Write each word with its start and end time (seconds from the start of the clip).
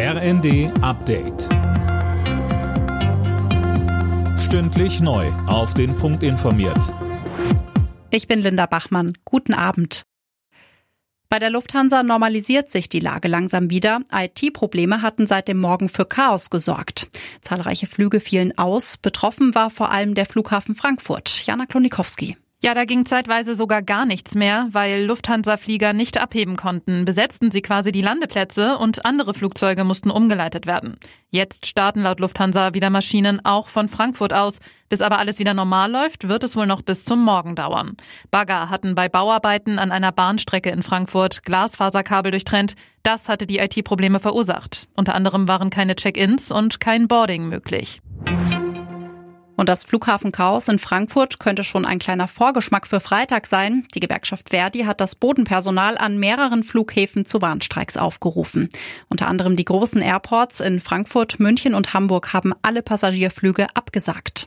RND 0.00 0.70
Update. 0.80 1.48
Stündlich 4.38 5.00
neu. 5.00 5.26
Auf 5.48 5.74
den 5.74 5.96
Punkt 5.96 6.22
informiert. 6.22 6.94
Ich 8.10 8.28
bin 8.28 8.38
Linda 8.38 8.66
Bachmann. 8.66 9.14
Guten 9.24 9.54
Abend. 9.54 10.04
Bei 11.28 11.40
der 11.40 11.50
Lufthansa 11.50 12.04
normalisiert 12.04 12.70
sich 12.70 12.88
die 12.88 13.00
Lage 13.00 13.26
langsam 13.26 13.70
wieder. 13.70 14.02
IT-Probleme 14.12 15.02
hatten 15.02 15.26
seit 15.26 15.48
dem 15.48 15.58
Morgen 15.58 15.88
für 15.88 16.06
Chaos 16.06 16.48
gesorgt. 16.48 17.08
Zahlreiche 17.42 17.88
Flüge 17.88 18.20
fielen 18.20 18.56
aus. 18.56 18.98
Betroffen 18.98 19.56
war 19.56 19.68
vor 19.68 19.90
allem 19.90 20.14
der 20.14 20.26
Flughafen 20.26 20.76
Frankfurt. 20.76 21.44
Jana 21.44 21.66
Klonikowski. 21.66 22.36
Ja, 22.60 22.74
da 22.74 22.84
ging 22.84 23.06
zeitweise 23.06 23.54
sogar 23.54 23.82
gar 23.82 24.04
nichts 24.04 24.34
mehr, 24.34 24.66
weil 24.72 25.04
Lufthansa-Flieger 25.04 25.92
nicht 25.92 26.20
abheben 26.20 26.56
konnten, 26.56 27.04
besetzten 27.04 27.52
sie 27.52 27.62
quasi 27.62 27.92
die 27.92 28.02
Landeplätze 28.02 28.78
und 28.78 29.04
andere 29.04 29.32
Flugzeuge 29.32 29.84
mussten 29.84 30.10
umgeleitet 30.10 30.66
werden. 30.66 30.96
Jetzt 31.30 31.66
starten 31.66 32.02
laut 32.02 32.18
Lufthansa 32.18 32.74
wieder 32.74 32.90
Maschinen 32.90 33.44
auch 33.44 33.68
von 33.68 33.88
Frankfurt 33.88 34.32
aus. 34.32 34.58
Bis 34.88 35.02
aber 35.02 35.20
alles 35.20 35.38
wieder 35.38 35.54
normal 35.54 35.92
läuft, 35.92 36.26
wird 36.26 36.42
es 36.42 36.56
wohl 36.56 36.66
noch 36.66 36.82
bis 36.82 37.04
zum 37.04 37.22
Morgen 37.22 37.54
dauern. 37.54 37.96
Bagger 38.32 38.70
hatten 38.70 38.96
bei 38.96 39.08
Bauarbeiten 39.08 39.78
an 39.78 39.92
einer 39.92 40.10
Bahnstrecke 40.10 40.70
in 40.70 40.82
Frankfurt 40.82 41.44
Glasfaserkabel 41.44 42.32
durchtrennt. 42.32 42.74
Das 43.04 43.28
hatte 43.28 43.46
die 43.46 43.58
IT-Probleme 43.58 44.18
verursacht. 44.18 44.88
Unter 44.96 45.14
anderem 45.14 45.46
waren 45.46 45.70
keine 45.70 45.94
Check-ins 45.94 46.50
und 46.50 46.80
kein 46.80 47.06
Boarding 47.06 47.48
möglich. 47.48 48.00
Und 49.58 49.68
das 49.68 49.82
Flughafenchaos 49.82 50.68
in 50.68 50.78
Frankfurt 50.78 51.40
könnte 51.40 51.64
schon 51.64 51.84
ein 51.84 51.98
kleiner 51.98 52.28
Vorgeschmack 52.28 52.86
für 52.86 53.00
Freitag 53.00 53.48
sein. 53.48 53.88
Die 53.92 53.98
Gewerkschaft 53.98 54.50
Verdi 54.50 54.84
hat 54.84 55.00
das 55.00 55.16
Bodenpersonal 55.16 55.98
an 55.98 56.16
mehreren 56.20 56.62
Flughäfen 56.62 57.24
zu 57.24 57.42
Warnstreiks 57.42 57.96
aufgerufen. 57.96 58.68
Unter 59.08 59.26
anderem 59.26 59.56
die 59.56 59.64
großen 59.64 60.00
Airports 60.00 60.60
in 60.60 60.78
Frankfurt, 60.78 61.40
München 61.40 61.74
und 61.74 61.92
Hamburg 61.92 62.32
haben 62.32 62.54
alle 62.62 62.82
Passagierflüge 62.82 63.66
abgesagt. 63.74 64.46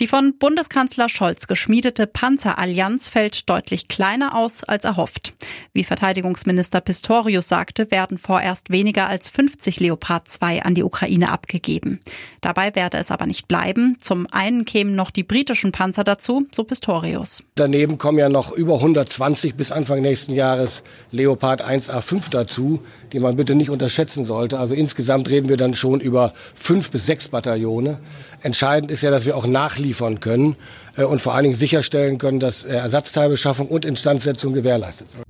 Die 0.00 0.06
von 0.06 0.38
Bundeskanzler 0.38 1.10
Scholz 1.10 1.46
geschmiedete 1.46 2.06
Panzerallianz 2.06 3.10
fällt 3.10 3.50
deutlich 3.50 3.86
kleiner 3.86 4.34
aus 4.34 4.64
als 4.64 4.86
erhofft. 4.86 5.34
Wie 5.74 5.84
Verteidigungsminister 5.84 6.80
Pistorius 6.80 7.48
sagte, 7.48 7.90
werden 7.90 8.16
vorerst 8.16 8.70
weniger 8.70 9.08
als 9.08 9.28
50 9.28 9.78
Leopard 9.78 10.26
2 10.26 10.62
an 10.62 10.74
die 10.74 10.84
Ukraine 10.84 11.30
abgegeben. 11.30 12.00
Dabei 12.40 12.74
werde 12.74 12.96
es 12.96 13.10
aber 13.10 13.26
nicht 13.26 13.46
bleiben. 13.46 13.98
Zum 14.00 14.26
einen 14.30 14.64
kämen 14.64 14.94
noch 14.94 15.10
die 15.10 15.22
britischen 15.22 15.70
Panzer 15.70 16.02
dazu, 16.02 16.46
so 16.50 16.64
Pistorius. 16.64 17.44
Daneben 17.56 17.98
kommen 17.98 18.18
ja 18.18 18.30
noch 18.30 18.52
über 18.52 18.76
120 18.76 19.54
bis 19.54 19.70
Anfang 19.70 20.00
nächsten 20.00 20.32
Jahres 20.32 20.82
Leopard 21.10 21.62
1A5 21.62 22.30
dazu, 22.30 22.80
die 23.12 23.20
man 23.20 23.36
bitte 23.36 23.54
nicht 23.54 23.68
unterschätzen 23.68 24.24
sollte. 24.24 24.58
Also 24.58 24.72
insgesamt 24.72 25.28
reden 25.28 25.50
wir 25.50 25.58
dann 25.58 25.74
schon 25.74 26.00
über 26.00 26.32
fünf 26.54 26.90
bis 26.90 27.04
sechs 27.04 27.28
Bataillone. 27.28 27.98
Entscheidend 28.42 28.90
ist 28.90 29.02
ja, 29.02 29.10
dass 29.10 29.26
wir 29.26 29.36
auch 29.36 29.46
nachliefern 29.46 30.20
können 30.20 30.56
äh, 30.96 31.04
und 31.04 31.20
vor 31.20 31.34
allen 31.34 31.44
Dingen 31.44 31.54
sicherstellen 31.54 32.18
können, 32.18 32.40
dass 32.40 32.64
äh, 32.64 32.72
Ersatzteilbeschaffung 32.72 33.68
und 33.68 33.84
Instandsetzung 33.84 34.52
gewährleistet 34.52 35.10
sind. 35.10 35.24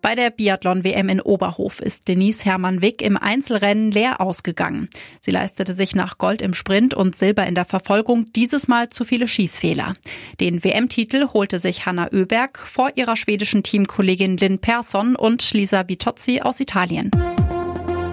Bei 0.00 0.14
der 0.14 0.30
Biathlon-WM 0.30 1.08
in 1.10 1.20
Oberhof 1.20 1.80
ist 1.80 2.08
Denise 2.08 2.44
Hermann-Wick 2.44 3.02
im 3.02 3.18
Einzelrennen 3.18 3.90
leer 3.90 4.22
ausgegangen. 4.22 4.88
Sie 5.20 5.30
leistete 5.30 5.74
sich 5.74 5.94
nach 5.94 6.16
Gold 6.16 6.40
im 6.40 6.54
Sprint 6.54 6.94
und 6.94 7.14
Silber 7.16 7.46
in 7.46 7.54
der 7.54 7.66
Verfolgung 7.66 8.26
dieses 8.32 8.68
Mal 8.68 8.88
zu 8.88 9.04
viele 9.04 9.28
Schießfehler. 9.28 9.96
Den 10.40 10.64
WM-Titel 10.64 11.28
holte 11.34 11.58
sich 11.58 11.84
Hanna 11.84 12.08
Oeberg 12.10 12.58
vor 12.58 12.92
ihrer 12.94 13.16
schwedischen 13.16 13.62
Teamkollegin 13.62 14.38
Lynn 14.38 14.60
Persson 14.60 15.14
und 15.14 15.52
Lisa 15.52 15.88
Vitozzi 15.88 16.40
aus 16.40 16.60
Italien. 16.60 17.10